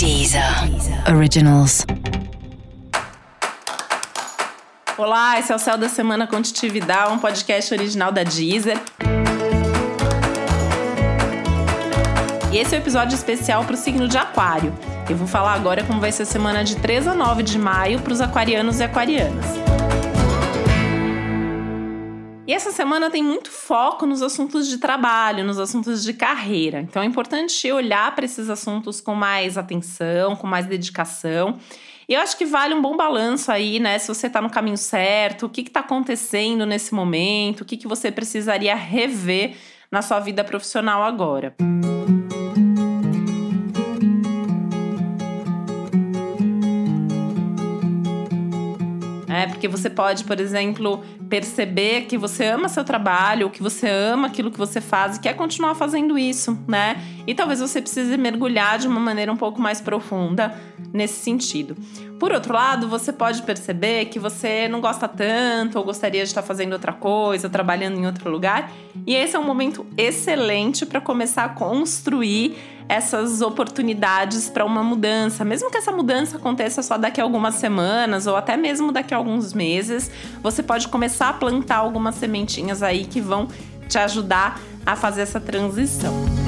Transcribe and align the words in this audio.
Deezer 0.00 0.42
Originals. 1.14 1.84
Olá, 4.96 5.38
esse 5.38 5.52
é 5.52 5.54
o 5.54 5.58
Céu 5.58 5.76
da 5.76 5.90
Semana 5.90 6.26
Contitividade, 6.26 7.12
um 7.12 7.18
podcast 7.18 7.74
original 7.74 8.10
da 8.10 8.22
Deezer. 8.22 8.80
E 12.50 12.56
esse 12.56 12.74
é 12.74 12.78
o 12.78 12.80
um 12.80 12.82
episódio 12.82 13.14
especial 13.14 13.62
para 13.66 13.74
o 13.74 13.76
signo 13.76 14.08
de 14.08 14.16
Aquário. 14.16 14.72
Eu 15.06 15.18
vou 15.18 15.28
falar 15.28 15.52
agora 15.52 15.84
como 15.84 16.00
vai 16.00 16.10
ser 16.10 16.22
a 16.22 16.26
semana 16.26 16.64
de 16.64 16.76
3 16.76 17.06
a 17.06 17.14
9 17.14 17.42
de 17.42 17.58
maio 17.58 18.00
para 18.00 18.14
os 18.14 18.22
aquarianos 18.22 18.80
e 18.80 18.84
aquarianas. 18.84 19.44
E 22.50 22.52
essa 22.52 22.72
semana 22.72 23.08
tem 23.08 23.22
muito 23.22 23.48
foco 23.48 24.04
nos 24.04 24.22
assuntos 24.22 24.66
de 24.66 24.78
trabalho, 24.78 25.44
nos 25.44 25.56
assuntos 25.56 26.02
de 26.02 26.12
carreira. 26.12 26.80
Então 26.80 27.00
é 27.00 27.06
importante 27.06 27.70
olhar 27.70 28.12
para 28.12 28.24
esses 28.24 28.50
assuntos 28.50 29.00
com 29.00 29.14
mais 29.14 29.56
atenção, 29.56 30.34
com 30.34 30.48
mais 30.48 30.66
dedicação. 30.66 31.60
E 32.08 32.14
eu 32.14 32.20
acho 32.20 32.36
que 32.36 32.44
vale 32.44 32.74
um 32.74 32.82
bom 32.82 32.96
balanço 32.96 33.52
aí, 33.52 33.78
né? 33.78 33.96
Se 34.00 34.08
você 34.08 34.26
está 34.26 34.42
no 34.42 34.50
caminho 34.50 34.76
certo, 34.76 35.46
o 35.46 35.48
que 35.48 35.60
está 35.60 35.78
acontecendo 35.78 36.66
nesse 36.66 36.92
momento, 36.92 37.60
o 37.60 37.64
que, 37.64 37.76
que 37.76 37.86
você 37.86 38.10
precisaria 38.10 38.74
rever 38.74 39.54
na 39.88 40.02
sua 40.02 40.18
vida 40.18 40.42
profissional 40.42 41.04
agora. 41.04 41.54
É, 49.30 49.46
porque 49.46 49.68
você 49.68 49.88
pode, 49.88 50.24
por 50.24 50.40
exemplo, 50.40 51.04
perceber 51.28 52.02
que 52.02 52.18
você 52.18 52.46
ama 52.46 52.68
seu 52.68 52.82
trabalho, 52.82 53.48
que 53.48 53.62
você 53.62 53.88
ama 53.88 54.26
aquilo 54.26 54.50
que 54.50 54.58
você 54.58 54.80
faz 54.80 55.16
e 55.16 55.20
quer 55.20 55.34
continuar 55.34 55.76
fazendo 55.76 56.18
isso, 56.18 56.58
né? 56.66 57.00
E 57.26 57.34
talvez 57.34 57.60
você 57.60 57.80
precise 57.80 58.16
mergulhar 58.16 58.78
de 58.78 58.88
uma 58.88 58.98
maneira 58.98 59.32
um 59.32 59.36
pouco 59.36 59.60
mais 59.60 59.80
profunda 59.80 60.54
nesse 60.92 61.22
sentido. 61.22 61.76
Por 62.18 62.32
outro 62.32 62.52
lado, 62.52 62.88
você 62.88 63.12
pode 63.12 63.42
perceber 63.42 64.06
que 64.06 64.18
você 64.18 64.68
não 64.68 64.80
gosta 64.80 65.06
tanto 65.06 65.78
ou 65.78 65.84
gostaria 65.84 66.22
de 66.22 66.28
estar 66.28 66.42
fazendo 66.42 66.72
outra 66.72 66.92
coisa, 66.92 67.48
trabalhando 67.48 67.98
em 67.98 68.06
outro 68.06 68.28
lugar, 68.28 68.72
e 69.06 69.14
esse 69.14 69.36
é 69.36 69.38
um 69.38 69.44
momento 69.44 69.86
excelente 69.96 70.84
para 70.84 71.00
começar 71.00 71.44
a 71.44 71.48
construir 71.48 72.56
essas 72.90 73.40
oportunidades 73.40 74.50
para 74.50 74.64
uma 74.64 74.82
mudança. 74.82 75.44
Mesmo 75.44 75.70
que 75.70 75.78
essa 75.78 75.92
mudança 75.92 76.38
aconteça 76.38 76.82
só 76.82 76.98
daqui 76.98 77.20
a 77.20 77.24
algumas 77.24 77.54
semanas 77.54 78.26
ou 78.26 78.34
até 78.34 78.56
mesmo 78.56 78.90
daqui 78.90 79.14
a 79.14 79.16
alguns 79.16 79.52
meses, 79.52 80.10
você 80.42 80.60
pode 80.60 80.88
começar 80.88 81.28
a 81.28 81.32
plantar 81.32 81.76
algumas 81.76 82.16
sementinhas 82.16 82.82
aí 82.82 83.04
que 83.04 83.20
vão 83.20 83.46
te 83.88 83.96
ajudar 83.96 84.60
a 84.84 84.96
fazer 84.96 85.22
essa 85.22 85.38
transição. 85.38 86.39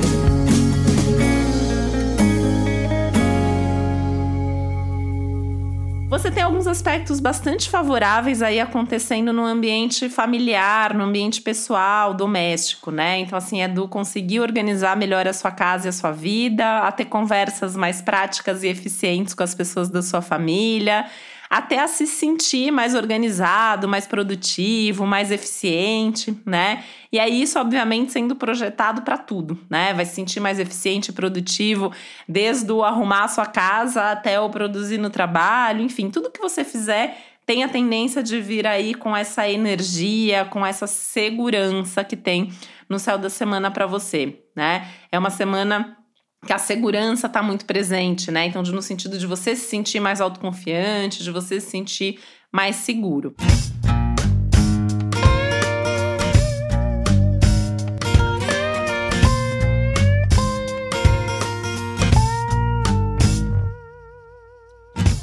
Você 6.13 6.31
tem 6.31 6.43
alguns 6.43 6.67
aspectos 6.67 7.21
bastante 7.21 7.71
favoráveis 7.71 8.43
aí 8.43 8.61
acontecendo 8.61 9.33
no 9.33 9.47
ambiente 9.47 10.11
familiar, 10.11 10.93
no 10.93 11.05
ambiente 11.05 11.41
pessoal, 11.41 12.13
doméstico, 12.13 12.91
né? 12.91 13.21
Então, 13.21 13.39
assim, 13.39 13.63
é 13.63 13.67
do 13.67 13.89
conseguir 13.89 14.41
organizar 14.41 14.95
melhor 14.95 15.27
a 15.27 15.33
sua 15.33 15.51
casa 15.51 15.87
e 15.87 15.89
a 15.89 15.93
sua 15.93 16.13
vida, 16.13 16.81
a 16.81 16.93
ter 16.93 17.07
conversas 17.07 17.75
mais 17.75 18.03
práticas 18.03 18.63
e 18.63 18.69
eficientes 18.69 19.33
com 19.33 19.43
as 19.43 19.55
pessoas 19.55 19.89
da 19.89 20.03
sua 20.03 20.21
família, 20.21 21.07
até 21.53 21.81
a 21.81 21.87
se 21.87 22.07
sentir 22.07 22.71
mais 22.71 22.95
organizado, 22.95 23.87
mais 23.87 24.07
produtivo, 24.07 25.05
mais 25.05 25.31
eficiente, 25.31 26.35
né? 26.47 26.83
E 27.13 27.21
aí 27.21 27.43
isso 27.43 27.59
obviamente 27.59 28.11
sendo 28.11 28.35
projetado 28.35 29.03
para 29.03 29.19
tudo, 29.19 29.61
né? 29.69 29.93
Vai 29.93 30.07
se 30.07 30.15
sentir 30.15 30.41
mais 30.41 30.59
eficiente 30.59 31.13
produtivo 31.13 31.93
desde 32.27 32.73
o 32.73 32.83
arrumar 32.83 33.25
a 33.25 33.29
sua 33.29 33.45
casa 33.45 34.13
até 34.13 34.41
o 34.41 34.49
produzir 34.49 34.97
no 34.97 35.11
trabalho, 35.11 35.83
enfim, 35.83 36.09
tudo 36.09 36.31
que 36.31 36.41
você 36.41 36.65
fizer 36.65 37.19
tem 37.45 37.63
a 37.63 37.69
tendência 37.69 38.23
de 38.23 38.41
vir 38.41 38.67
aí 38.67 38.95
com 38.95 39.15
essa 39.15 39.47
energia, 39.47 40.47
com 40.47 40.65
essa 40.65 40.87
segurança 40.87 42.03
que 42.03 42.17
tem 42.17 42.51
no 42.89 42.99
céu 42.99 43.19
da 43.19 43.29
semana 43.29 43.71
para 43.71 43.85
você, 43.85 44.39
né? 44.57 44.89
É 45.11 45.19
uma 45.19 45.29
semana 45.29 45.99
que 46.45 46.53
a 46.53 46.59
segurança 46.59 47.29
está 47.29 47.41
muito 47.41 47.65
presente, 47.65 48.31
né? 48.31 48.47
Então, 48.47 48.63
no 48.63 48.83
sentido 48.83 49.17
de 49.17 49.27
você 49.27 49.55
se 49.55 49.69
sentir 49.69 50.01
mais 50.01 50.21
autoconfiante, 50.21 51.23
de 51.23 51.31
você 51.31 51.61
se 51.61 51.71
sentir 51.71 52.19
mais 52.51 52.77
seguro. 52.77 53.35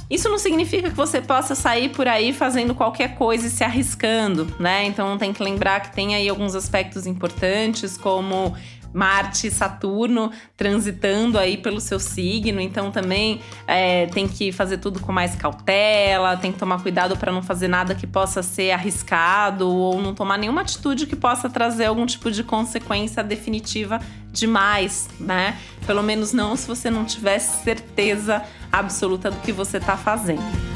Isso 0.10 0.28
não 0.28 0.40
significa 0.40 0.90
que 0.90 0.96
você 0.96 1.22
possa 1.22 1.54
sair 1.54 1.90
por 1.90 2.08
aí 2.08 2.34
fazendo 2.34 2.74
qualquer 2.74 3.16
coisa 3.16 3.46
e 3.46 3.50
se 3.50 3.64
arriscando, 3.64 4.48
né? 4.60 4.86
Então 4.86 5.18
tem 5.18 5.32
que 5.32 5.44
lembrar 5.44 5.82
que 5.82 5.94
tem 5.94 6.16
aí 6.16 6.28
alguns 6.28 6.56
aspectos 6.56 7.06
importantes, 7.06 7.96
como 7.96 8.56
Marte 8.94 9.48
e 9.48 9.52
Saturno 9.52 10.32
transitando 10.56 11.38
aí 11.38 11.58
pelo 11.58 11.80
seu 11.80 12.00
signo, 12.00 12.60
então 12.60 12.92
também 12.92 13.42
é, 13.68 14.08
tem 14.08 14.28
que 14.28 14.52
fazer 14.52 14.78
tudo 14.78 15.00
com 15.00 15.12
mais 15.12 15.36
cautela, 15.36 16.38
tem 16.38 16.52
que 16.52 16.60
tomar 16.60 16.82
cuidado 16.82 17.18
para 17.18 17.32
não 17.32 17.42
fazer 17.42 17.68
nada 17.68 17.96
que 17.96 18.08
possa 18.08 18.42
ser 18.42 18.72
arriscado 18.72 19.70
ou 19.70 20.02
não 20.02 20.14
tomar 20.14 20.38
nenhuma 20.38 20.62
atitude 20.62 21.06
que 21.06 21.16
possa 21.16 21.50
trazer 21.50 21.86
algum 21.86 22.06
tipo 22.06 22.32
de 22.32 22.44
consequência 22.44 23.24
definitiva 23.24 24.00
demais, 24.32 25.10
né? 25.20 25.58
Pelo 25.86 26.04
menos 26.04 26.34
não 26.34 26.56
se 26.56 26.68
você 26.68 26.90
não 26.90 27.06
tiver 27.06 27.40
certeza 27.40 28.44
absoluta 28.72 29.32
do 29.32 29.38
que 29.42 29.52
você 29.52 29.78
está 29.78 29.98
fazendo. 29.98 30.69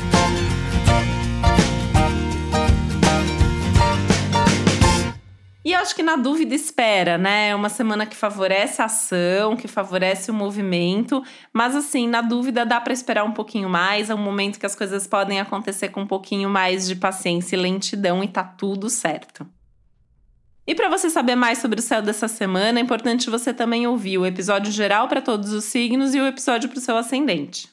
Acho 5.84 5.96
que 5.96 6.02
na 6.02 6.16
dúvida 6.16 6.56
espera, 6.56 7.18
né? 7.18 7.50
É 7.50 7.56
uma 7.56 7.70
semana 7.70 8.06
que 8.06 8.16
favorece 8.16 8.82
a 8.82 8.86
ação, 8.86 9.56
que 9.56 9.68
favorece 9.68 10.32
o 10.32 10.34
movimento, 10.34 11.22
mas 11.54 11.76
assim, 11.76 12.08
na 12.08 12.22
dúvida 12.22 12.66
dá 12.66 12.82
para 12.82 12.94
esperar 12.94 13.24
um 13.24 13.32
pouquinho 13.32 13.70
mais, 13.70 14.10
é 14.10 14.16
um 14.16 14.18
momento 14.18 14.60
que 14.60 14.66
as 14.66 14.76
coisas 14.76 15.06
podem 15.06 15.40
acontecer 15.40 15.90
com 15.90 16.02
um 16.02 16.08
pouquinho 16.08 16.50
mais 16.50 16.88
de 16.88 16.96
paciência 16.96 17.56
e 17.56 17.60
lentidão 17.60 18.24
e 18.24 18.28
tá 18.28 18.44
tudo 18.44 18.90
certo. 18.90 19.46
E 20.66 20.74
para 20.74 20.90
você 20.90 21.10
saber 21.10 21.36
mais 21.36 21.58
sobre 21.58 21.80
o 21.80 21.84
céu 21.84 22.02
dessa 22.02 22.30
semana, 22.30 22.80
é 22.80 22.82
importante 22.82 23.30
você 23.30 23.54
também 23.54 23.86
ouvir 23.86 24.18
o 24.18 24.26
episódio 24.26 24.72
geral 24.72 25.10
para 25.10 25.22
todos 25.22 25.52
os 25.52 25.66
signos 25.66 26.16
e 26.16 26.22
o 26.22 26.26
episódio 26.26 26.70
para 26.70 26.78
o 26.78 26.82
seu 26.82 26.96
ascendente. 26.96 27.73